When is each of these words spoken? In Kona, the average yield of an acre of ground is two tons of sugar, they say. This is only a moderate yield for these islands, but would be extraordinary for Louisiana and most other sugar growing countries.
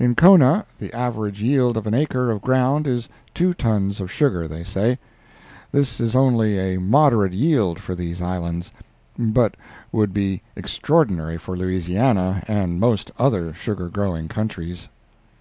In 0.00 0.16
Kona, 0.16 0.66
the 0.80 0.92
average 0.92 1.40
yield 1.40 1.76
of 1.76 1.86
an 1.86 1.94
acre 1.94 2.32
of 2.32 2.42
ground 2.42 2.88
is 2.88 3.08
two 3.32 3.54
tons 3.54 4.00
of 4.00 4.10
sugar, 4.10 4.48
they 4.48 4.64
say. 4.64 4.98
This 5.70 6.00
is 6.00 6.16
only 6.16 6.58
a 6.58 6.78
moderate 6.80 7.32
yield 7.32 7.78
for 7.78 7.94
these 7.94 8.20
islands, 8.20 8.72
but 9.16 9.56
would 9.92 10.12
be 10.12 10.42
extraordinary 10.56 11.38
for 11.38 11.56
Louisiana 11.56 12.42
and 12.48 12.80
most 12.80 13.12
other 13.20 13.52
sugar 13.52 13.88
growing 13.88 14.26
countries. 14.26 14.88